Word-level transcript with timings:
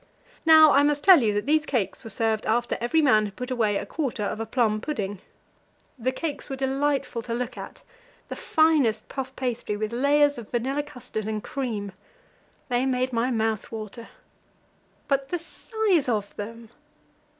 Now 0.47 0.71
I 0.71 0.81
must 0.81 1.03
tell 1.03 1.21
you 1.21 1.31
that 1.35 1.45
these 1.45 1.63
cakes 1.67 2.03
were 2.03 2.09
served 2.09 2.47
after 2.47 2.75
every 2.81 3.03
man 3.03 3.25
had 3.25 3.35
put 3.35 3.51
away 3.51 3.77
a 3.77 3.85
quarter 3.85 4.23
of 4.23 4.39
a 4.39 4.47
plum 4.47 4.81
pudding. 4.81 5.19
The 5.99 6.11
cakes 6.11 6.49
were 6.49 6.55
delightful 6.55 7.21
to 7.21 7.35
look 7.35 7.55
at 7.55 7.83
the 8.27 8.35
finest 8.35 9.07
puff 9.09 9.35
pastry, 9.35 9.77
with 9.77 9.93
layers 9.93 10.39
of 10.39 10.49
vanilla 10.49 10.81
custard 10.81 11.25
and 11.27 11.43
cream. 11.43 11.91
They 12.67 12.83
made 12.87 13.13
my 13.13 13.29
mouth 13.29 13.71
water. 13.71 14.07
But 15.07 15.29
the 15.29 15.37
size 15.37 16.09
of 16.09 16.35
them! 16.35 16.69